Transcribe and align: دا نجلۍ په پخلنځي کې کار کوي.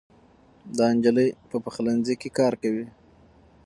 دا 0.77 0.87
نجلۍ 0.95 1.29
په 1.49 1.57
پخلنځي 1.65 2.15
کې 2.21 2.29
کار 2.39 2.53
کوي. 2.61 2.85